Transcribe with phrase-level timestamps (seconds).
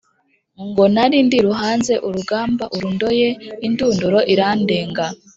[0.67, 3.29] Ngo nari ndiruhanze urugamba uru Ndoye
[3.67, 5.05] indunduro irandenga